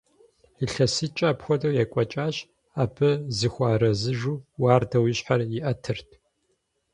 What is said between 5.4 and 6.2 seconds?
иӀэтырт.